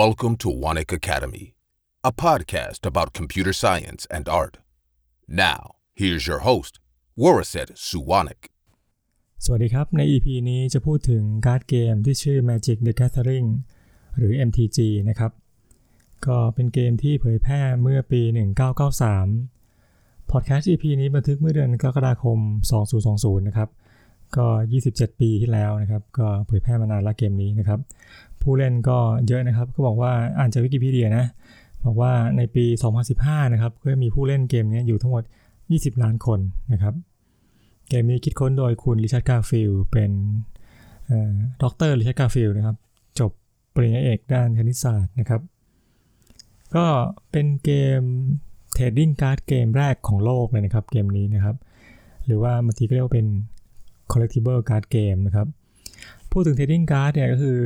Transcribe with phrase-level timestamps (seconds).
[0.00, 1.54] Welcome to Wanik Academy,
[2.02, 4.54] a podcast about computer science and art.
[5.28, 5.60] Now,
[6.00, 6.72] here's your host,
[7.22, 8.42] Waraset Suwanik.
[9.44, 13.48] สวัสดีครับ ใน EP นี้จะพูดถึงการ์ดเกมที่ชื่อ Magic the Gathering
[14.16, 14.78] หรือ MTG
[15.08, 15.32] นะครับ
[16.26, 18.22] ก็เป็นเกมที่เผยแพร่เมื่อปี
[19.46, 22.38] 1993 พอดแคสต์ EP นี้บันทึกเมื่อเดือนกรกฎาคม
[22.92, 23.70] 2020 นะครับ
[24.36, 24.46] ก็
[24.84, 27.80] 27 ปีที่แล้วนะครับ ก็เผยแพร่มานานละเกมนี้นะครับ
[28.42, 28.98] ผู้เล่นก็
[29.28, 31.26] เยอะนะครับ ก็บอกว่าอ่านจากวิกิพีเดียนะ
[31.84, 32.64] บอกว่าในปี
[33.08, 35.22] 2015 นะครับก็มีผู้เล่นเกมนี้อยู่ทั้งหมด
[35.62, 36.40] 20 ล้านคน
[36.72, 36.94] นะครับ
[37.88, 40.10] เกมนี้คิดค้นโดยคุณ Richard Garfield เป็น
[41.62, 42.76] ด็อกเตอร์ Richard Garfield นะครับ
[43.18, 43.30] จบ
[43.74, 45.40] ปริญญาเอกด้านคณิตศาสตร์นะครับ
[46.76, 46.86] ก็
[47.30, 48.02] เป็นเกม
[48.74, 51.56] trading card game แรกของโลกเลยนะครับ เกมนี้นะครับ
[52.26, 53.26] หรือว่าบางทีก็เรียกว่าเป็น
[54.12, 55.46] collectible card game นะครับ
[56.30, 57.58] พูดถึง trading card เนี่ยก็คือ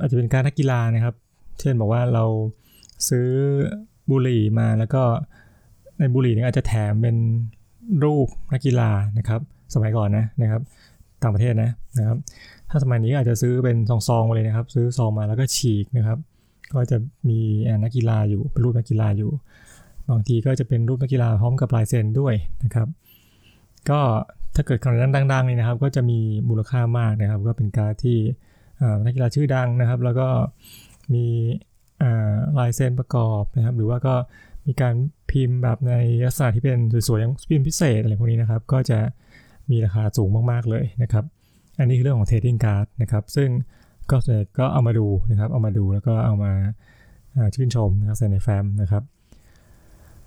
[0.00, 1.14] อาจจะเป็นการนักกีฬานะครับ
[1.60, 2.24] เช่นบอกว่าเรา
[3.08, 3.28] ซื้อ
[4.10, 5.02] บุหรี่มาแล้วก็
[5.98, 7.16] ในบุหรี่เนี่ยอาจจะแถมเป็น
[8.04, 9.40] รูปนักกีฬานะครับ
[9.74, 10.62] สมัยก่อนนะนะครับ
[11.22, 12.18] ต่างประเทศนะนะครับ
[12.70, 13.76] ถ้าสมัยนี้อาจจะซื้อเป็น
[14.08, 16.18] ซองๆมาเลยนะครับ ซื้อซองมาแล้วก็ฉีกนะครับ
[16.72, 16.96] ก็จะ
[17.28, 17.38] มี
[17.82, 19.30] นักกีฬาอยู่เป็นรูปนักกีฬาอยู่
[20.10, 22.34] บางทีก็จะเป็นรูปนักกีฬาพร้อมกับลายเซ็นด้วย
[22.64, 22.88] นะครับ
[23.90, 24.00] ก็
[24.54, 26.18] ถ้าเกิดครั้งดังๆนี่นะครับ ก็จะมี
[26.48, 28.18] มูลค่ามากนะครับ ก็เป็นการที่
[29.04, 30.28] นักกีฬาชื่อดังนะครับ แล้วก็
[31.14, 31.26] มี
[32.58, 34.14] ลายเซ็นประกอบนะครับ หรือว่าก็
[34.66, 34.94] มีการ
[35.30, 35.94] พิมพ์แบบใน
[36.26, 38.98] ลักษณะที่เป็นสวยๆอย่างพิมพ์พิเศษอะไรพวกนี้นะครับ ก็จะ
[39.70, 41.24] มีราคาสูงมากๆเลยนะครับ
[41.78, 43.48] อันนี้คือเรื่องของ trading card นะครับ ซึ่ง
[44.10, 44.16] ก็
[44.58, 46.52] ก็เอามาดูนะครับ เอามาดูแล้วก็เอามา
[47.54, 49.02] ชื่นชมนะครับใส่ในแฟ้มนะครับ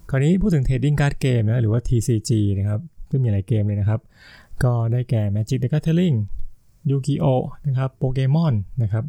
[0.09, 4.02] คราวนี้พูดถึง trading card game นะหรือว่า TCG นะครับซึ่งมีหลายเกมเลยนะครับ
[4.63, 6.16] ก็ได้แก่ Magic the Gathering
[6.89, 9.05] Yu-Gi-Oh นะครับโปเกมอนนะครับ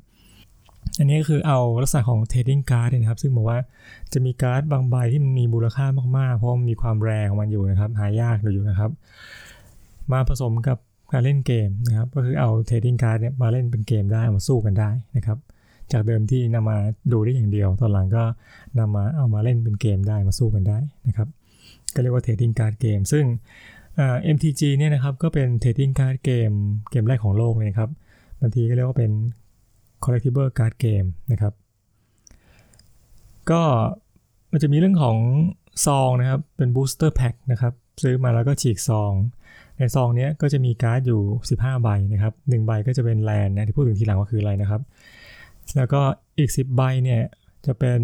[0.99, 3.59] อันนี้ก็คือเอาลักษณะของ trading card นะครับ ซึ่งบอกว่า
[4.13, 5.87] จะมีการ์ดบางใบที่มันมีมูลค่า
[6.19, 8.91] มากๆ เพราะมีความแรงของมันอยู่นะครับ หายากอยู่นะครับ
[10.13, 10.79] มาผสมกับ
[11.13, 15.39] การเล่นเกมนะครับ ก็คือเอา trading card เนี่ยมาเล่นเป็นเกมได้มาสู้กันได้นะครับ
[15.93, 16.79] จากเดิมที่นำมา
[17.13, 18.23] ดูได้อย่างเดียว ตอนหลังก็
[18.79, 21.29] นำมาเอามาเล่นเป็นเกมได้มาสู้กันได้นะครับ
[21.95, 23.25] ก็เรียกว่า trading card เกมซึ่ง
[24.35, 26.53] MTG เนี่ยนะครับก็เป็น trading card เกม
[26.91, 27.91] เกมแรกของโลกเลยครับ
[28.41, 29.13] บางทีก็เรียกว่าเป็น
[30.05, 31.53] collectible card game นะครับ
[33.51, 33.63] ก็
[34.53, 35.17] มันจะมีเรื่องของ
[35.87, 37.73] ซองนะครับ เป็น booster pack นะครับ
[38.03, 39.13] ซื้อมาแล้วก็ฉีกซอง
[39.79, 41.23] ในซองนี้ก็จะมีการ์ดอยู่
[41.59, 44.83] 15 ใบนะครับ1ใบก็จะเป็นแลนนะที่พูดถึงทีหลังก็คืออะไรนะครับ
[45.77, 46.01] แล้วก็
[46.39, 47.23] อีก 10 ใบเนี่ย
[47.67, 48.01] จะเป็น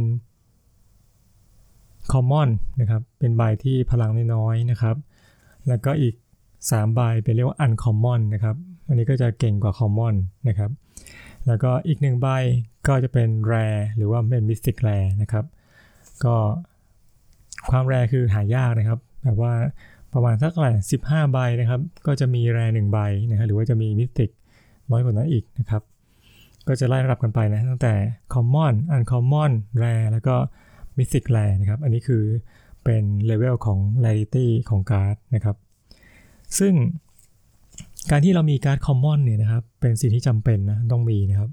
[2.13, 2.49] common
[2.81, 4.97] นะครับ เป็นใบที่พลังน้อยๆนะครับ
[5.69, 6.15] แล้วก็อีก
[6.54, 8.56] 3ใบเป็นเรียกว่า uncommon นะครับ
[8.88, 10.15] อันนี้ก็จะเก่งกว่า common
[10.49, 10.71] นะครับ
[11.47, 12.28] แล้วก็อีกหนึ่งใบ
[12.87, 15.44] ก็จะเป็น rare หรือว่าเป็น mystic rare นะครับ
[16.25, 16.37] ก็
[17.71, 19.53] ความแรคือหายากนะครับ แบบว่า
[20.12, 20.72] ประมาณสักเท่าไหร่
[21.04, 22.98] 15ใบนะครับ ก็จะมี rare 1ใบ
[23.31, 24.31] นะครับ หรือว่าจะมี mystic
[24.91, 25.83] น้อยกว่านั้นอีกนะครับ
[26.69, 27.94] ก็จะไล่ระดับกันไปนะตั้งแต่
[28.34, 29.53] common uncommon
[29.83, 30.34] rare แล้วก็
[30.97, 32.25] mythic rare นะครับ อันนี้คือ
[32.86, 35.56] เป็นเลเวลของ rarity ของการ์ดนะครับ
[36.58, 36.74] ซึ่ง
[38.10, 41.50] การที่เรามีการ์ด common เนี่ยนะครับ เป็นสิ่งที่จำเป็นนะต้องมีนะครับ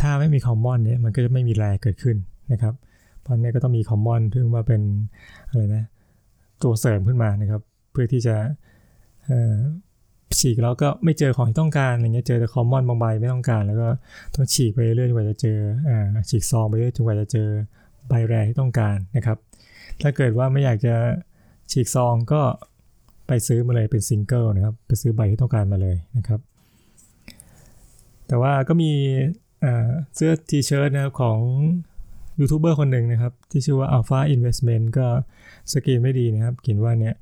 [0.00, 2.16] ถ้าไม่มี common เนี่ยมันก็จะไม่มี rare เกิดขึ้น
[2.52, 2.74] นะครับ
[3.20, 4.82] เพราะนี้ก็ต้องมี common ซึ่งว่าเป็น
[5.48, 5.84] อะไรนะ
[6.62, 7.62] ตัวเสริมขึ้นมานะครับ
[7.92, 8.36] เพื่อที่จะ
[10.38, 13.88] ฉีกแล้วก็ไม่เจอของที่ต้องการอะไรเงี้ยเจอแต่ common บางใบไม่ต้องการ แล้วก็
[14.34, 15.58] ต้องฉีกไปเรื่อยจนกว่าจะเจอ
[16.28, 17.48] ฉีกซองไปเรื่อยจนกว่าจะเจอ
[18.08, 19.38] ใบ rare ที่ต้องการนะครับ
[20.02, 20.94] ถ้าเกิดว่าไม่อยากจะ
[21.70, 22.42] ฉีกซองก็
[23.26, 26.40] ไปซื้อมาเลยเป็นซิงเกิลนะครับ ไปซื้อใบที่ต้องการมาเลยนะครับ
[28.26, 28.92] แต่ว่าก็มี
[30.14, 31.38] เสื้อทีเชิ้ตนะครับของ
[32.40, 35.06] ยูทูบเบอร์คนหนึ่งนะครับ ที่ชื่อว่า Alpha Investment ก็
[35.72, 37.14] สกรีนไม่ดีนะครับเขียนว่าเนี่ย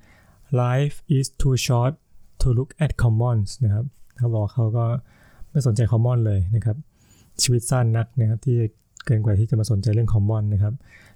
[0.63, 1.93] life is too short
[2.41, 3.85] to look at commons นะครับ
[4.19, 4.87] เขาบอกเขาก็
[5.51, 6.77] ไม่สนใจ common เลยนะครับ
[7.43, 8.59] ชีวิตสั้นนักนะครับที่
[9.07, 10.75] เกินกว่าที่จะมาสนใจเรื่อง common นะครับ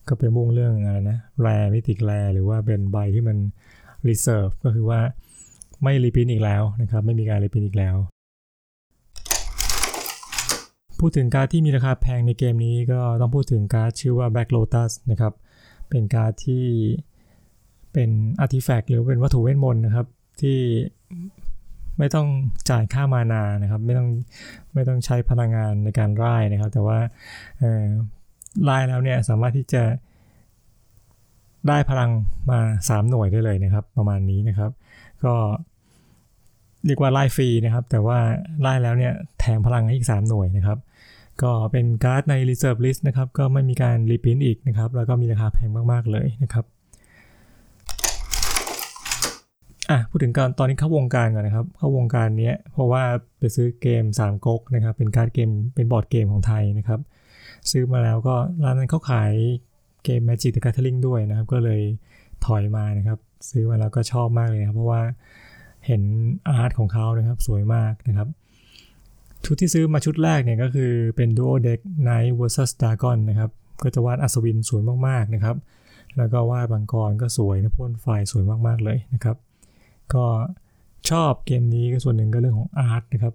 [0.08, 3.36] ก็ไปมุ่งเรื่องอะไรนะ rare มิติ rare หรือว่าเป็นใบที่มัน
[4.08, 5.00] reserve ก็คือว่า
[5.82, 7.96] ไม่รีพินอีกแล้วนะครับ ไม่มีการรีพินอีกแล้ว
[11.00, 15.32] พูดถึงการที่มีราคาแพงในเกมนี้ก็ต้องพูดถึงการชื่อว่า Black Lotus นะครับ
[15.90, 16.64] เป็นการที่
[17.92, 18.10] เป็น
[18.40, 20.06] อาร์ติแฟกต์หรือเป็นวัตถุเวทมนต์นะครับ
[20.40, 20.58] ที่
[22.00, 22.28] ไม่ต้อง
[22.70, 24.08] จ่ายค่ามานานะครับ ไม่ต้อง
[24.74, 26.98] ไม่ต้องใช้พลังงานในการไล่นะครับ แต่ว่า
[28.64, 29.82] ไล่แล้วเนี่ยสามารถที่จะ
[31.68, 32.10] ได้พลัง
[32.50, 34.70] มา 3 หน่วยได้เลยนะครับ ประมาณนี้นะครับ
[35.24, 35.34] ก็
[36.84, 38.18] เรียกว่าร่ายฟรีนะครับ แต่ว่า
[38.60, 40.78] ร่ายแล้วเนี่ยแถมพลังให้อีก 3 หน่วยนะครับ
[41.42, 46.64] ก็เป็นการ์ดใน Reserve List นะครับ ก็ไม่มีการ reprint อีกนะครับ แล้วก็มีราคาแพงมาก ๆ เลยนะครับ
[49.90, 53.02] อะพูดถึงการตอนที่เข้าวงการก่อนนะครับ เข้าวงการเนี้ยเพราะว่า
[53.38, 57.00] ไปซื้อเกม3ก๊กนะครับ เป็นการ์ดเกมเป็นบอร์ดเกมของไทยนะครับ
[57.70, 59.32] ซื้อมาแล้วก็ร้านนั้นเขาขาย
[60.04, 61.80] เกม Magic the Gathering ด้วยนะครับ ก็เลย
[62.46, 63.18] ถอยมานะครับ
[63.50, 65.02] ซื้อมาแล้วก็ชอบมากเลยครับ เพราะว่า
[65.86, 66.02] เห็น
[66.48, 68.28] อาร์ตของเขานะครับ สวยมากนะครับ
[69.44, 73.50] ชุดที่ซื้อมาชุดแรกเนี่ยก็คือเป็น Duo Deck Knight vs Dragon นะครับ
[73.82, 75.56] ก็จะวาดอัศวินสวยมากๆนะครับ
[76.16, 79.36] แล้วก็วาดบังกรก็สวยนะพ่นไฟสวยมากๆเลยนะครับ
[80.14, 80.24] ก็
[81.10, 83.34] ชอบเกมนี้ก็ส่วนหนึ่งก็เรื่องของอาร์ตนะครับ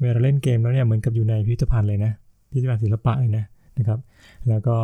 [0.00, 2.12] เวลาเล่นเกมแล้วเนี่ยเหมือนกับอยู่ในพิพิธภัณฑ์เลยนะ
[2.50, 3.44] พิพิธภัณฑ์ศิลปะเลยนะ
[3.78, 3.98] นะครับ
[4.48, 4.76] แล้วก็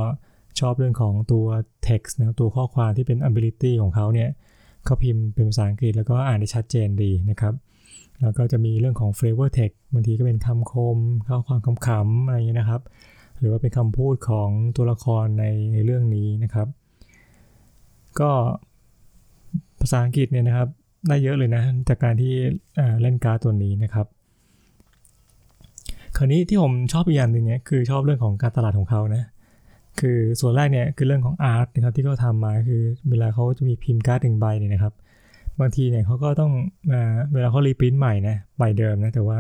[0.61, 1.47] ชอบเรื่องของตัว
[1.89, 4.29] text นะตัวข้อความที่เป็น ability ของเขาเนี่ย
[4.85, 7.55] เขาพิมพ์เป็นภาษาอังกฤษแล้วก็อ่านได้ชัดเจนดีนะครับ
[8.23, 10.99] แล้วก็จะมีเรื่องของ flavor text บางทีก็เป็นคำคม
[11.29, 12.83] ข้อความคำๆอะไรอย่างนี้นะครับ
[13.39, 16.69] หรือว่าเป็นคำพูดของตัวละครในในเรื่องนี้นะครับ
[18.21, 18.31] ก็
[19.81, 20.69] ภาษาอังกฤษเนี่ยนะครับ
[21.09, 22.33] ได้เยอะเลยนะ จากการที่
[23.01, 24.07] เล่นการ์ดตัวนี้นะครับ
[26.17, 29.25] คราวนี้ที่ผมชอบอีกอย่างหนึ่งเนี่ยคือชอบเรื่องของการตลาดของเขานะ
[30.01, 34.95] คือส่วนแรกเนี่ยคือเรื่องของอาร์ตนะครับที่เขาทำมาคือเวลาเขาจะมีพิมพ์การ์ดหนึ่งใบเนี่ยนะครับ
[35.61, 36.53] บางทีเนี่ยเขาก็ต้อง
[36.91, 37.01] มา
[37.33, 39.39] เวลาเขารีพิมพ์ใหม่นะใบเดิมนะแต่ว่า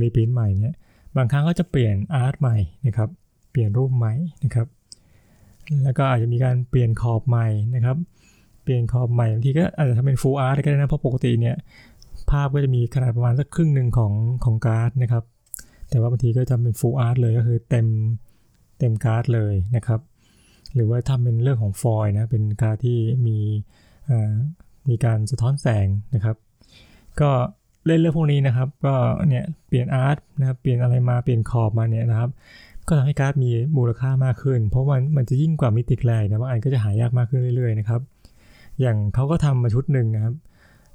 [0.00, 0.74] รีพิมพ์ใหม่เนี่ย
[1.16, 2.56] บางครั้งก็จะเปลี่ยนอาร์ตใหม่
[2.86, 3.08] นะครับ
[3.50, 4.12] เปลี่ยนรูปใหม่
[4.44, 4.66] นะครับ
[5.84, 7.96] แล้วก็อาจจะมีการเปลี่ยนขอบใหม่นะครับ
[8.62, 11.56] เปลี่ยนขอบใหม่บางทีก็อาจจะทำเป็น full art ก็ได้นะ เพราะปกติเนี่ย
[12.30, 14.12] ภาพก็จะมีขนาดประมาณสักครึ่งหนึ่งของ
[14.44, 15.24] ของการ์ดนะครับ
[15.90, 17.86] แต่ว่าบางทีก็จะเป็น full art เลยก็คือเต็ม
[18.78, 20.00] เต็มการ์ดเลยนะครับ
[20.74, 23.38] หรือว่าทำเป็นเรื่องของฟอยนะเป็นการ์ดที่มี
[24.88, 26.36] มีการสะท้อนแสงนะครับ
[27.20, 27.30] ก็
[27.86, 28.94] เล่นเรื่องพวกนี้นะครับ ก็
[29.28, 32.30] เนี่ยเปลี่ยน art นะครับเปลี่ยนอะไรมาเปลี่ยนขอบมาเนี่ยนะครับ
[32.88, 38.00] ก็ทำให้การ์ดมีมูลค่ามากขึ้น เพราะมันมันจะยิ่งกว่า mythic rare นะบางอันก็จะหายากมากขึ้นเรื่อยๆนะครับ
[38.82, 40.34] อย่างเขาก็ทำมาชุดหนึ่งนะครับ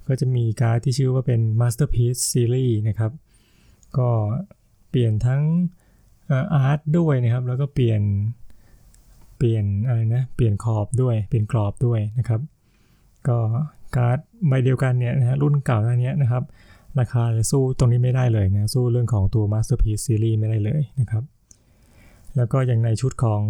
[0.08, 3.12] ก็จะมีการ์ดที่ชื่อว่าเป็น Masterpiece Series นะครับ
[3.98, 4.10] ก็
[4.90, 5.42] เปลี่ยนทั้ง
[6.54, 8.02] art ด้วยนะครับ แล้วก็เปลี่ยน
[9.38, 12.42] เปลี่ยนอะไรนะ เปลี่ยนขอบด้วย เปลี่ยนกรอบด้วยนะครับ
[13.28, 13.38] ก็
[13.96, 16.44] การ์ดใบเดียวกันเนี่ยนะฮะรุ่นเก่าก่อนหน้านี้นะครับ
[17.00, 21.24] ราคาจะสู้ตรงนี้ไม่ได้เลยนะ สู้เรื่องของตัว Masterpiece Series ไม่ได้เลยนะครับ
[22.36, 23.42] แล้วก็อย่างในชุดของ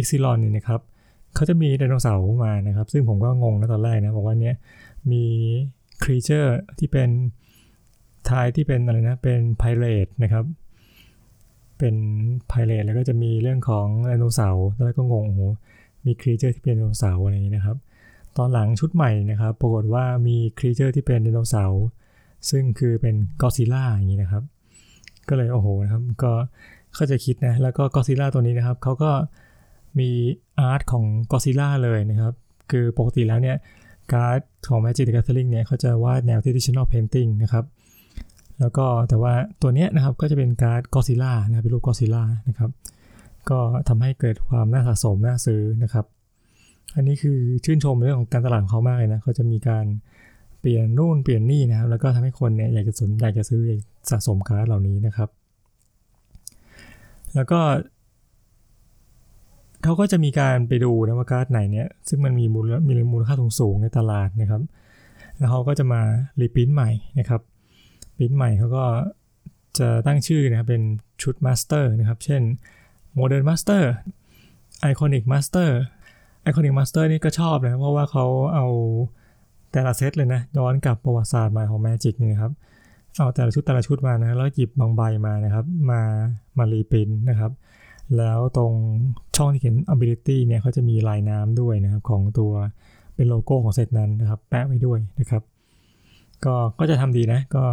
[0.00, 0.80] e x i l o n นี่นะครับ
[1.34, 4.56] เขาจะมีไดโนเสาร์มานะครับ ซึ่งผมก็งงนะตอนแรกนะบอกว่าเนี้ย
[5.12, 5.24] มี
[6.02, 7.08] creature ที่เป็น
[8.28, 10.44] type ที่เป็นอะไรนะเป็น pirate นะครับ
[11.78, 11.94] เป็น
[12.48, 15.42] pirate แล้วก็จะมีเรื่องของไดโนเสาร์แล้วก็งงโอ้โห
[16.06, 17.76] มี creature ที่เป็นไดโนเสาร์อะไรอย่างนี้นะครับ
[18.36, 21.82] ตอนหลังชุดใหม่นะครับปรากฏว่ามี creature ที่เป็นไดโนเสาร์
[22.50, 24.42] ซึ่งคือเป็นกอซิล่าอย่างนี้นะครับ
[25.28, 26.32] ก็เลยโอ้โหนะครับก็
[26.94, 29.10] เข้าใจคิดนะแล้วก็กอซิล่าตัวนี้นะครับเขาก็
[29.98, 30.10] มี
[30.60, 32.34] art ของกอซิล่าเลยนะครับ
[32.70, 33.56] คือปกติแล้วเนี่ย
[34.12, 37.64] การ์ดของ Magic the Gathering เนี่ยเขาจะวาดแนว traditional painting นะครับ
[38.60, 42.70] แล้วก็แต่ว่าตัวเนี้ยนะครับก็จะเป็นการ์ดกอซิล่านะเป็นรูปกอซิล่านะครับ
[43.50, 43.58] ก็
[43.88, 46.04] ทำให้เกิดความน่าสะสมน่าซื้อนะครับ
[46.96, 49.86] อันนี้คือชื่นชมเรื่องของการตลาดของเขามากเลยนะเขาจะมีการ
[50.60, 53.60] เปลี่ยนนู่นเปลี่ยนนี่นะครับ แล้วก็ทำให้คนเนี่ยอยากจะสนอยากจะซื้อ
[54.10, 55.28] สะสมการ์ดเหล่านี้นะครับ
[57.34, 57.60] แล้วก็
[59.82, 64.62] เขาก็จะมีการไปดูนะว่าการ์ดไหนเนี่ยซึ่งมันมีมูลมีมูลค่าสูงสูงในตลาดนะครับ
[65.38, 66.00] แล้วเขาก็จะมา
[66.40, 67.40] รีพิมพ์ใหม่นะครับ
[68.18, 68.84] พิมพ์ใหม่เขาก็
[69.78, 70.82] จะตั้งชื่อนะครับเป็น
[71.22, 72.42] ชุด Master นะครับ เช่น
[73.18, 73.82] Modern Master
[74.90, 75.70] Iconic Master
[76.42, 78.66] Iconic Master นี่ก็ชอบนะเพราะว่าเขาเอา
[79.72, 82.52] แต่ละเซตเลยนะย้อนกลับประวัติศาสตร์มาของ Magic นี่ครับ
[83.16, 86.00] เอาแต่ละชุดแต่ละชุดมานะแล้วหยิบบางใบมานะครับ มา
[86.58, 87.52] มา reprint นะครับ
[88.18, 88.72] แล้วตรง
[89.36, 92.52] ช่องที่เขียน ability เนี่ยเขาจะมีลายน้ำด้วยนะครับของตัว
[93.14, 95.42] เป็นโลโก้ของเซตนั้นนะครับแปะไว้ด้วยนะครับ
[96.44, 97.64] ก็ก็จะทำดีนะ ก็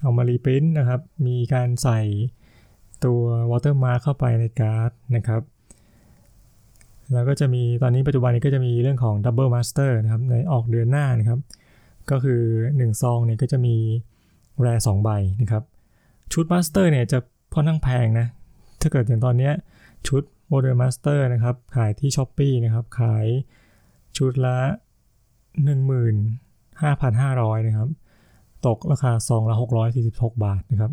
[0.00, 2.00] เอามารีพินนะครับ มีการใส่
[3.04, 3.20] ตัว
[3.50, 5.42] watermark เข้าไปในการ์ดนะครับ
[7.12, 11.40] แล้วก็จะมีตอนนี้ปัจจุบันนี้ก็จะมีเรื่องของ Double Master นะครับในออกเดือนหน้านะครับ
[12.10, 12.42] ก็คือ
[12.74, 13.76] 1 ซองเนี่ยก็จะมี
[14.60, 15.10] แรสองใบ
[15.42, 15.62] นะครับ
[16.32, 17.18] ชุด Master เนี่ยจะ
[17.54, 18.26] ค่อนข้างแพงนะ
[18.80, 19.52] ถ้าเกิดอย่างตอนเนี้ย
[20.08, 23.26] ชุด Modern Master นะครับ ขายที่ s h อ p e e นะครับ ขาย
[24.18, 24.58] ชุดละ
[25.92, 27.88] 15,500 นะครับ
[28.66, 29.56] ตกราคาซองละ
[30.00, 30.92] 646 บาทนะครับ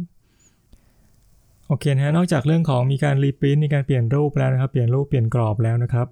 [1.68, 6.08] โอเคนะฮะนอกจากเรื่องของมีการ reprint มีการเปลี่ยนรูปแล้วนะครับ เปลี่ยนรูปเปลี่ยนกรอบแล้วนะครับ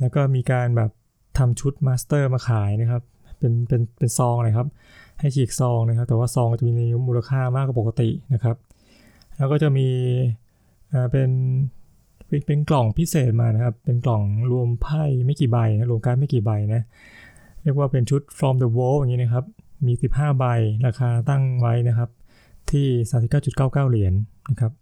[0.00, 0.90] แล้วก็มีการแบบ
[1.38, 3.02] ทำชุด Master มาขายนะครับ
[3.38, 4.66] เป็นเป็นเป็นซองนะครับ
[5.18, 8.56] ให้ฉีกซองนะครับ แต่ว่าซองจะมีมูลค่ามากกว่าปกตินะครับ
[9.36, 9.88] แล้วก็จะมี
[11.12, 11.30] เป็น
[12.46, 16.82] เป็นกล่องพิเศษมานะครับ เป็นกล่องรวมไพ่ไม่กี่ใบนะรวมการ์ดไม่กี่ใบนะ
[17.62, 19.44] เรียกว่าเป็นชุด from the wall อย่างนี้นะครับ
[19.86, 20.44] มี 15 ใบ
[20.86, 22.10] ราคาตั้งไว้นะครับ
[22.70, 22.86] ที่
[23.38, 24.14] 39.99 เหรียญน
[24.50, 24.72] นะครับ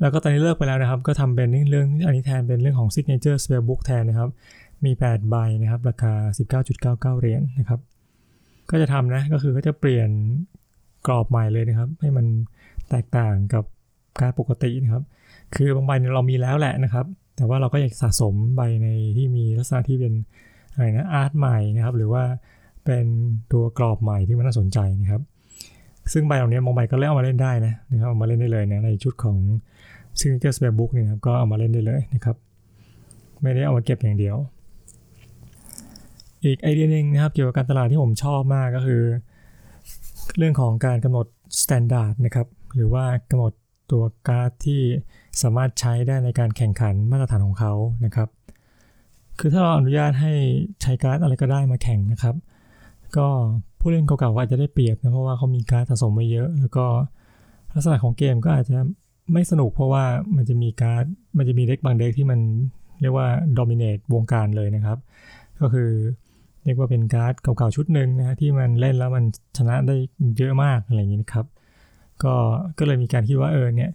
[0.00, 4.30] แล้วก็ตอนนี้เลิกไปแล้วนะครับ ก็ทำเป็นเรื่องอันนี้แทนเป็นเรื่องของ signature spell book แทนนะครับ
[4.84, 6.12] มี 8 ใบนะครับ ราคา
[6.60, 7.80] 19.99 เหรียญนนะครับ
[8.70, 10.10] ก็จะทำนะก็คือก็จะเปลี่ยน
[11.06, 12.26] กรอบใหม่เลยนะครับ ให้มัน
[12.90, 13.64] แตกต่างกับ
[14.20, 15.02] การปกตินะครับ
[15.54, 20.12] คือบางใบเรามีแล้วแหละนะครับ แต่ว่าเราก็อยากสะสมใบในที่มีลักษณะที่เป็น
[20.72, 22.24] อะไรนะอาร์ตใหม่นะครับ หรือว่า
[22.84, 23.04] เป็น
[23.52, 25.22] ตัวกรอบใหม่ที่มันน่าสนใจนะครับ
[26.12, 29.36] ซึ่งใบเหล่านี้บางใบก็เล่นเอามาเล่นได้นะนะครับเอามาเล่นได้เลยนะในชุดของ
[30.18, 32.36] Signature Spell Book เนี่ยครับก็เอามาเล่นได้เลยนะครับ
[33.42, 34.36] ไม่ได้เอามาเก็บอย่างเดียว
[36.44, 39.02] อีกไอเดียหนึ่งนะครับ เกี่ยวกับการตลาดที่ผมชอบมากก็คือ
[40.36, 41.26] เรื่องของการกำหนด
[41.62, 43.52] standard นะครับ หรือว่ากำหนด
[43.92, 44.80] ตัวการ์ดที่
[45.42, 47.72] สามารถใช้ได้ในการแข่งขันมาตรฐานของเขา
[48.04, 48.28] นะครับ
[49.38, 50.32] คือถ้าเราอนุญาตให้
[50.82, 52.34] ใช้การ์ดอะไรก็ได้มาแข่งนะครับ
[53.16, 53.26] ก็
[53.80, 56.86] ผู้เล่นเก่าๆอาจจะได้เปรียบนะเพราะว่าเขามีการ์ดสะสมมาเยอะ แล้วก็
[57.74, 58.78] ลักษณะของเกมก็อาจจะ
[59.32, 60.04] ไม่สนุกเพราะว่า
[60.36, 61.04] มันจะมีการ์ด
[61.38, 62.40] มันจะมี deck บาง deck ที่มัน
[63.00, 63.28] เรียกว่า
[63.58, 64.98] dominate วงการเลยนะครับ
[65.60, 65.90] ก็คือ
[66.64, 69.24] เรียกว่าเป็นการ์ดเก่าๆชุดหนึ่งนะฮะที่มันเล่นแล้วมัน
[69.56, 69.96] ชนะได้
[70.38, 71.46] เยอะมากอะไรอย่างนี้นะครับ
[72.24, 72.34] ก็
[72.78, 73.90] ก็เลยมีการคิดว่าเออเนี่ย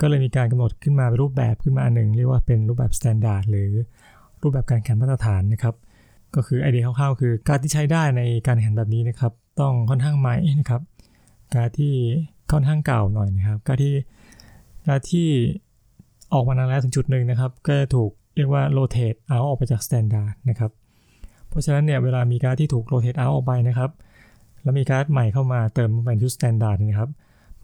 [0.00, 3.70] ก็เลยมีการกำหนดขึ้นมาเป็นรูปแบบขึ้นมาอันหนึ่งเรียกว่าเป็นรูปแบบ standard หรือ
[4.42, 5.74] รูปแบบการแข่งมาตรฐานนะครับ
[6.34, 10.82] ก็คือไอเดียคร่าวๆคือการที่ใช้ได้ในการแข่งแบบนี้นะครับ ต้องค่อนข้างใหม่นะครับ
[11.54, 11.94] การที่
[12.52, 13.94] ค่อนข้างเก่าหน่อยนะครับ การที่
[14.88, 15.28] การที่
[16.32, 20.70] ออกมานานแล้วถึงจุดหนึ่งนะครับ ก็จะถูกเรียกว่า rotate out ออกไปจาก standard นะครับ
[21.48, 23.90] เพราะฉะนั้นเนี่ยเวลามีการที่ถูก rotate out ออกไปนะครับ
[24.62, 27.10] แล้วมีการ์ดใหม่เข้ามาเติมเป็นชุด standard นะครับ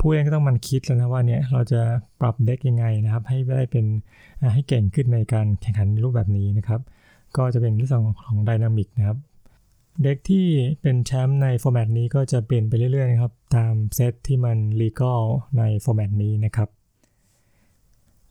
[0.05, 1.81] ผู้เล่นก็ต้องมันคิดแล้วนะว่าเนี่ยเราจะ
[2.21, 3.87] ปรับเด็กยังไงนะครับ ให้ได้เป็น
[4.55, 6.81] ให้เก่งขึ้นในการแข่งขันรูปแบบนี้นะครับ
[7.37, 9.19] ก็จะเป็นเรื่องของดินามิกนะครับ
[10.03, 10.47] เด็กที่
[10.81, 15.23] เป็นแชมป์ในฟอร์แมตนี้ก็จะเปลี่ยนไปเรื่อยๆนะครับ ตามเซตที่มันลีก a l
[15.59, 16.69] ในฟอร์แมตนี้นะครับ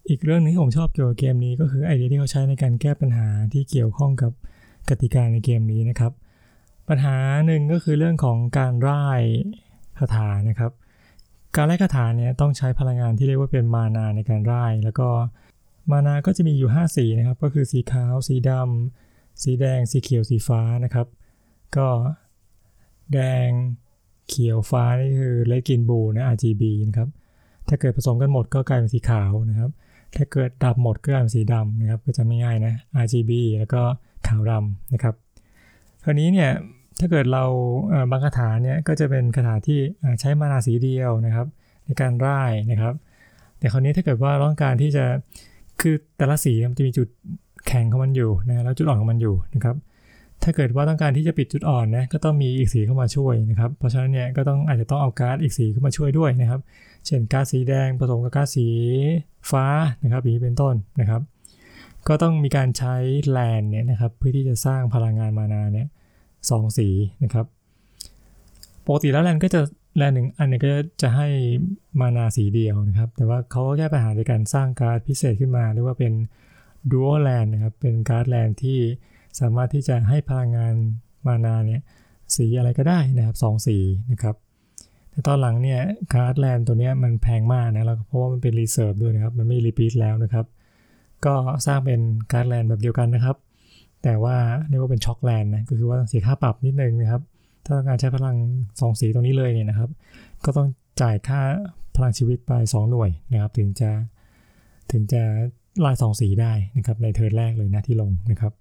[0.10, 4.32] อีกเรื่องนึงที่ผมชอบเกี่ยวกับเกมนี้ก็คือไอเดียที่เขาใช้ในการแก้ปัญหาที่เกี่ยวข้องกับ
[4.90, 6.12] กติกาในเกมนี้นะครับ
[6.90, 9.22] ปัญหาหนึ่งก็คือเรื่องของการร่าย
[10.00, 10.72] คาถานะครับ
[11.56, 15.08] การไล่คาถาเนี่ยต้องใช้พลังงานที่เรียกว่าเป็นมานาในการร่แล้วก็
[15.92, 21.08] มานาก็จะมีอยู่ 5 สีนะครับ ก็คือสีขาว สีดำ สีแดง สีเขียว สีฟ้านะครับ
[21.78, 21.88] ก็
[23.14, 23.50] แดง
[24.28, 27.10] เขียวฟ้านี่คือเลกินบูนะ RGB นะครับ
[27.68, 29.72] ถ้าเกิดผสมกันหมดก็กลายเป็นสีขาวนะครับ
[30.16, 33.82] ถ้าเกิดดับหมดก็กลายเป็นสีดำนะครับ ก็จะไม่ง่ายนะ RGB แล้วก็
[34.28, 35.16] ขาวดำนะครับ
[36.04, 36.50] คราวนี้เนี่ย
[37.02, 37.44] ถ้าเกิดเรา
[38.12, 39.80] บางคาถาเนี่ยก็จะเป็นคาถาที่
[40.20, 41.48] ใช้มานาสีเดียวนะครับ
[41.86, 42.94] ในการร่ายนะครับ
[43.60, 45.06] แต่คราวนี้ถ้าเกิดว่าต้องการที่จะ
[45.82, 47.08] คือแต่ละสีมันจะมีจุด
[47.68, 49.76] แข็งของมันอยู่นะแล้วจุดอ่อนของมันอยู่นะครับ
[50.44, 56.62] ถ้าเกิดว่าต้องการที่จะปิดจุดอ่อนนะก็ต้องมีอีกสีเข้ามาช่วยนะครับ เพราะฉะนั้นเนี่ยก็ต้องอาจจะต้องเอาการ์ดอีกสีเข้ามาช่วยด้วยนะครับ
[57.06, 58.68] เช่นการ์ดสีแดงผสมกับการ์ดสี
[59.52, 59.66] ฟ้า
[60.04, 61.22] นะครับอย่างนี้เป็นต้นนะครับ
[62.08, 62.96] ก็ต้องมีการใช้
[63.30, 65.88] land เนี่ยนะครับเพื่อที่จะสร้างพลังงาน mana เนี่ย
[66.50, 66.88] สองสี
[67.24, 67.46] นะครับ
[68.86, 69.62] ปกติแล้ว land ก็จะ
[69.98, 70.70] land หนึ่งอันนี้ก็
[71.02, 71.28] จะให้
[72.00, 76.14] mana สีเดียวนะครับ แต่ว่าเขาก็แก้ปัญหาในการสร้างการ์ดพิเศษขึ้นมาเรียกว่าเป็น
[76.92, 78.80] dual land นะครับ เป็นการ์ด land ที่
[79.40, 80.74] สามารถที่จะให้พลังงาน
[81.26, 81.82] mana เนี่ย
[82.36, 83.78] สีอะไรก็ได้นะครับสองสี
[84.12, 84.36] นะครับ
[85.12, 85.80] แต่ตอนหลังเนี่ย
[86.14, 90.46] การ์ด land ตัวนี้มันแพงมากนะแล้วเพราะว่ามันเป็น reserve ด้วยนะครับ มันไม่ reprint แล้วนะครับ
[91.26, 92.00] ก็สร้างเป็น
[92.32, 93.36] การ์ด land แบบเดียวกันนะครับ
[94.04, 94.36] แต่ว่า
[94.70, 97.22] เรียกว่าเป็น shock land นะก็คือว่าเสียค่าปรับนิดนึงนะครับ
[97.66, 98.36] ถ้าต้องการใช้พลัง
[98.68, 99.90] 2สีตรงนี้เลยเนี่ยนะครับ
[100.46, 100.68] ก็ต้อง
[101.02, 101.42] จ่ายค่า
[101.96, 103.90] พลังชีวิตไป 2 หน่วยนะครับถึงจะ
[104.92, 105.22] ถึงจะ
[105.86, 108.54] ลาย2สีได้นะครับใน turn แรกเลยนะที่ลงนะครับ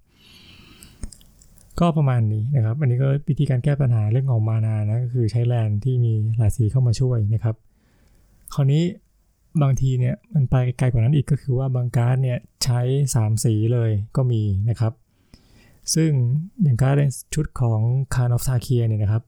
[1.79, 7.55] ก็ประมาณนี้นะครับ อันนี้ก็วิธีการแก้ปัญหาเรื่องของ mana นะก็คือใช้ land ที่มีหลายสีเข้ามาช่วยนะครับ
[8.53, 8.83] คราวนี้
[9.61, 12.79] บางทีเนี่ยมันไปไกลกว่านั้นอีกก็คือว่าบางการ์ดเนี่ยใช้
[13.13, 14.93] 3 สีเลยก็มีนะครับ
[15.95, 16.11] ซึ่ง
[16.63, 17.79] อย่างการ์ดในชุดของ
[18.13, 19.23] Khans of Tarkir เนี่ยนะครับ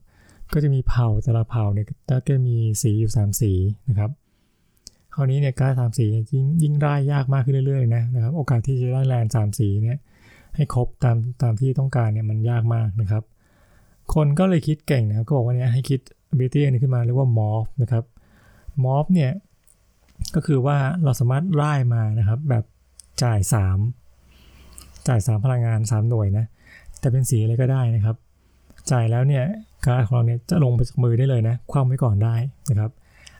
[0.52, 1.86] ก็จะมีเผ่าแต่ละเผ่าเนี่ย
[2.28, 3.52] ก็มีสีอยู่ 3 สี
[3.88, 4.10] นะครับ
[5.14, 9.98] คราวนี้เนี่ยการสามสียิ่งยิ่งได้ยากมากขึ้นเรื่อยๆนะนะครับ โอกาสที่จะได้แลนสามสีเนี่ย
[10.56, 13.22] ให้ครบตามตามที่ต้องการเนี่ยมันยากมากนะครับ
[14.14, 16.00] คนก็เลยคิดเก่งนะครับ ก็บอกว่าเนี่ยให้คิด
[16.32, 18.04] ability นี้ขึ้นมาเรียกว่า morph นะครับ
[18.84, 19.32] morph เนี่ย
[20.34, 22.64] ก็คือว่าเราสามารถไล่มานะครับ แบบ
[23.22, 24.03] จ่าย 3
[25.08, 26.44] จ่าย3พลังงาน3หน่วยนะ
[27.00, 28.16] แต่เป็นสีอะไรก็ได้นะครับ
[28.90, 29.44] จ่ายแล้วเนี่ย
[29.86, 32.34] การ์ดของเราเนี่ยจะลงไปจากมือได้เลยนะคว่ำไว้ก่อนได้
[32.70, 32.90] นะครับ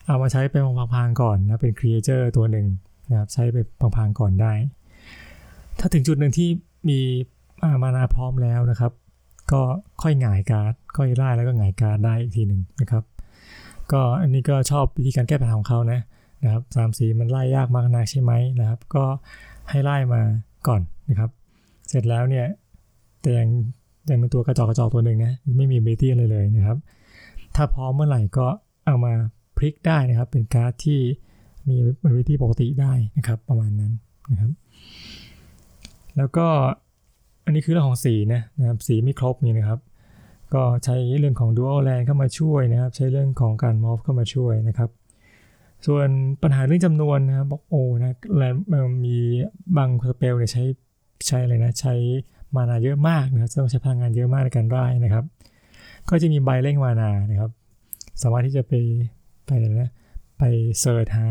[0.06, 0.62] เอามาใช้เป็น
[0.94, 2.66] พลางๆก่อนนะเป็น creature ตัวหนึ่ง
[3.11, 3.56] นะครับใช้ไป
[3.97, 4.52] พลางๆก่อนได้
[5.78, 6.49] ถ้าถึงจุดหนึ่งที่
[6.88, 7.00] มี
[7.83, 8.92] mana พร้อมแล้วนะครับ
[9.52, 9.62] ก็
[10.02, 13.04] ค่อยหงายการ์ดค่อยไล่แล้วก็หงายการ์ดได้อีกทีหนึ่งนะครับ
[13.92, 16.00] ก็อันนี้ก็ชอบวิธีการแก้ปัญหาของเขานะ
[16.42, 19.04] นะครับสามสีมันไล่ยากมากนักใช่ไหมนะครับ ก็
[19.71, 20.21] ให้ไล่มา
[20.68, 21.30] ก่อนนะครับ
[21.94, 22.46] สร็จแล้วเนี่ย
[23.20, 23.48] แต่ยัง
[24.10, 26.78] ยังเป็นตัวกระจอกกระจอกตัวหนึ่งนะไม่มีเบตี้อะไรเลยนะครับ
[27.56, 28.46] ถ้าพร้อมเมื่อไหร่ก็
[28.86, 29.12] เอามา
[29.56, 31.00] พลิกได้นะครับ เป็นการ์ดที่
[31.68, 31.76] มี
[32.12, 33.92] เบตี้ปกติได้นะครับ ประมาณนั้น
[34.30, 34.50] นะครับ
[36.16, 36.46] แล้วก็
[37.44, 39.80] อันนี้คือเรื่องของสีนะนะครับสีไม่ครบนี่นะครับ
[40.54, 44.90] ก็ใช้เรื่องของ dual land เข้ามาช่วยนะครับ ใช้เรื่องของการมอฟเข้ามาช่วยนะครับ
[45.86, 46.08] ส่วน
[46.42, 48.48] ปัญหาเรื่องจำนวนนะครับบอกโอ้นะแล้
[48.82, 49.16] วมี
[49.76, 50.64] บางสเปลเนี่ยใช้
[51.26, 51.94] ใช้อะไรนะใช้
[52.56, 55.25] มานาเยอะมากนะครับต้องใช้พลังงานเยอะมากในการไล่นะครับ
[56.09, 57.50] ก็จะมีใบเร่งมานานะครับ
[58.23, 58.73] สามารถที่จะไป
[59.47, 59.90] ไปนะ
[60.38, 60.42] ไป
[60.80, 61.28] เสิร์ชหา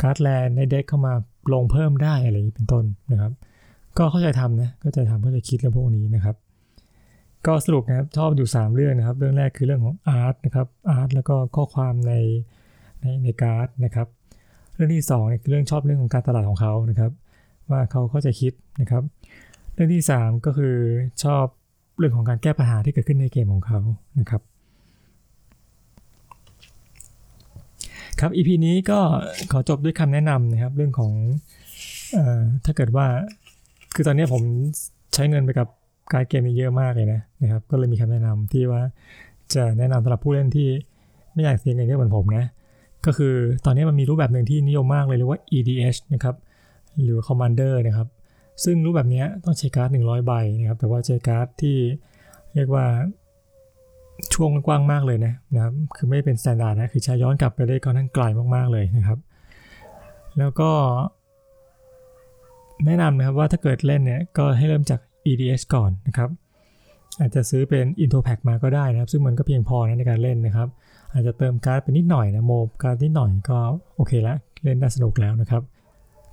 [0.00, 1.14] การ์ดแลนในเด็กเข้ามา
[1.52, 3.32] ลงเพิ่มได้อะไรเป็นต้นนะครับ
[3.98, 6.36] ก็เข้าใจทำนะก็ใจทำเข้าใจคิดเรื่องพวกนี้นะครับ
[7.46, 12.12] ก็สรุปนะครับชอบอยู่ 3 เรื่องนะครับ เรื่องแรกคือเรื่องของอาร์ตนะครับอาร์ตแล้วก็ข้อความใน
[13.00, 14.08] ในในการ์ดนะครับ
[14.74, 17.10] เรื่องที่2เนี่ยคือเรื่องชอบเรื่องของการตลาดของเขานะครับ
[17.70, 19.02] ว่าเขาเข้าใจคิดนะครับ
[19.74, 20.74] เรื่องที่ 3 ก็คือ
[21.22, 21.44] ชอบ
[21.98, 23.80] เรื่องของการแก้ปัญหาที่เกิดขึ้นในเกมของเขา
[24.20, 24.42] นะครับ
[28.20, 29.00] ครับ EP นี้ก็
[29.52, 31.12] ขอจบด้วยคำแนะนำนะครับ เรื่องของ
[32.16, 32.18] อ
[32.64, 33.06] ถ้าเกิดว่า
[33.94, 34.42] คือตอนนี้ผม
[35.14, 35.68] ใช้เงินไปกับ
[36.12, 38.82] การเกมนี้เยอะมากเลยนะนะครับ ก็เลยมีคำแนะนำที่ว่า
[39.54, 40.68] จะแนะนำสำหรับผู้เล่นที่
[41.34, 42.44] ไม่อยากเสียเงินเยอะเหมือนผมนะ
[43.06, 46.34] ก็คือตอนนี้มันมีรูปแบบหนึ่งที่นิยมมากเลยเรียกว่า EDH นะครับ
[47.02, 48.08] หรือ Commander นะครับ
[48.64, 51.76] ซึ่งรูปแบบนี้ต้องใช้การ์ด 100 ใบนะครับ แต่ว่าใช้การ์ดที่
[52.54, 52.86] เรียกว่า
[54.34, 58.24] ช่วงกว้างมากเลยนะนะครับ คือไม่เป็น standard นะ คือใช้ย้อนกลับไปได้ค่อนข้างไกล
[58.54, 59.18] มากๆเลยนะครับ
[60.38, 60.70] แล้วก็
[62.86, 66.30] แนะนำนะครับว่าถ้าเกิดเล่นเนี่ย ก็ให้เริ่มจาก EDH ก่อนนะครับ
[67.20, 70.68] อาจจะซื้อเป็น Intro Pack มาก็ได้นะครับ ซึ่งมันก็เพียงพอนะในการเล่นนะครับ
[71.12, 72.52] อาจจะเติมการ์ดไปนิดหน่อยนะโม
[72.82, 73.58] การ์ดนิดหน่อยก็
[73.96, 75.62] โอเคแล้วเล่นได้สนุกแล้วนะครับ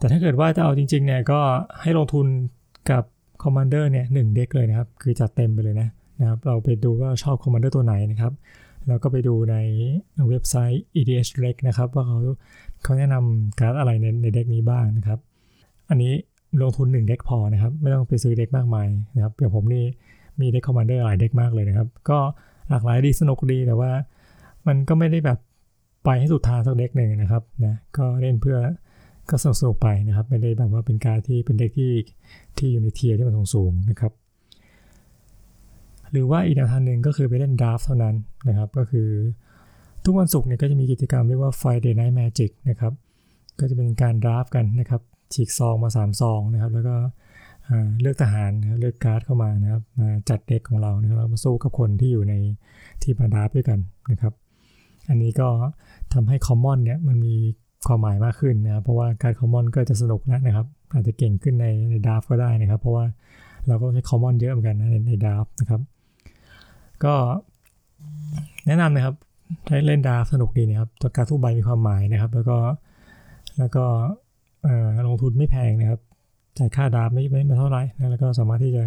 [0.02, 1.40] แต่ถ้าเกิดว่าจะเอาจริงๆเนี่ยก็
[1.82, 2.28] ให้ลงทุน
[2.92, 3.04] กับ
[3.44, 5.88] Commander เนี่ยหนึ่ง deck เลยนะครับ คือจัดเต็มไปเลยนะ
[6.20, 8.34] นะครับ เราไปดูว่าชอบ commander ตัวไหนนะครับ
[8.88, 9.56] แล้วก็ไปดูใน
[10.30, 12.18] เว็บไซต์ EDH r e c นะครับ ว่าเขา
[12.84, 15.20] เขาแนะนำการ์ดอะไรในใน deck นี้บ้างนะครับ
[15.90, 16.14] อันนี้
[16.62, 19.84] ลงทุน1 deck พอนะครับ ไม่ต้องไปซื้อ deck มากมายนะครับอย่างผมนี่
[20.42, 22.20] มี deck commander หลาย deck มากเลยนะครับ ก็
[22.70, 23.92] หลากหลายดีสนุกดีแต่ว่า
[24.68, 25.40] มันก็ไม่ได้แบบ
[26.06, 28.58] ไปให้สุดทางสัก deck หนึ่งนะครับนะก็เล่นเพื่อ
[29.32, 31.91] ก็สนุกสนุกไปนะครับ ไม่ได้แบบว่าเป็นการ์ดที่เป็น deck ที่
[32.58, 34.12] ที่อยู่ใน tier ที่มันสูงๆนะครับ
[36.12, 38.15] หรือว่าอีกแนวทางหนึ่งก็คือไปเล่น draft เท่านั้น
[38.48, 39.10] นะครับ ก็คือ
[40.06, 42.94] ทุกวันศุกร์เนี่ยก็จะมีกิจกรรมเรียกว่า Friday Night Magic นะครับ
[43.60, 45.02] ก็จะเป็นการดราฟกันนะครับ
[45.34, 46.96] ฉีกซองมา 3 ซองนะครับ แล้วก็
[48.02, 52.34] เลือกทหารเลือกการ์ดเข้ามานะครับมาจัดเด็กของเรานะครับมาสู้กับคนที่อยู่ใน
[53.02, 53.80] ที่มาดราฟด้วยกัน
[54.12, 54.34] นะครับ
[55.10, 55.50] อันนี้ก็
[56.13, 57.36] ทำให้คอมมอนเนี่ยมันมี
[57.88, 63.06] ความหมายมากขึ้นนะครับเพราะว่าการคอมมอนก็จะสนุกแล้วนะครับ อาจจะเก่งขึ้นในในดราฟก็ได้นะครับ เพราะว่า
[63.67, 65.82] เราก็ใช้คอมมอนเยอะเหมือนกันนะในในดราฟนะครับ
[67.04, 67.13] ก็
[68.67, 69.15] แนะนำนะครับ
[69.67, 72.58] ใช้เล่น draft สนุกดีนะครับตัวการ์ดทุกใบมีความหมายนะครับ แล้วก็
[73.58, 73.84] แล้วก็
[75.08, 76.00] ลงทุนไม่แพงนะครับ
[76.58, 78.84] จ่ายค่า draft ไม่ไม่เท่าไหร่นะแล้วก็สามารถที่จะ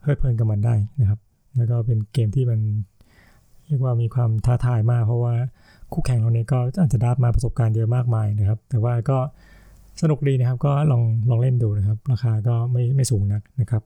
[0.00, 1.18] เพลิดเพลินกับมันได้นะครับ
[1.56, 2.60] แล้วก็เป็นเกมที่มัน
[3.66, 5.34] เรียกว่ามีความท้าทายมาก เพราะว่า
[5.92, 9.18] คู่แข่งเราเนี่ยก็อาจจะ draft มาประสบการณ์เยอะมากมายนะครับ แต่ว่าก็
[10.02, 13.82] สนุกดีนะครับ ก็ลองลองเล่นดูนะครับ ราคาก็ไม่ไม่สูงนักนะครับ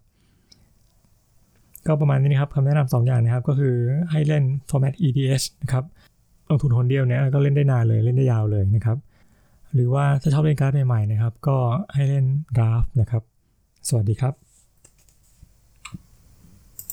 [1.86, 3.74] ก็ประมาณนี้นะครับคำแนะนำสองอย่างนะครับ ก็คือ
[4.10, 5.84] ให้เล่น format EDS นะครับ
[6.48, 8.98] ลงทุนคนเดียวเนี่ยก็เล่นได้นานเลยเล่นได้ยาวเลยนะครับ
[9.74, 11.56] หรือว่าถ้าชอบเล่นการ์ดใหม่ๆนะครับ ก็
[11.94, 13.22] ให้เล่น draft นะครับ
[13.88, 14.51] สวัสดีครับ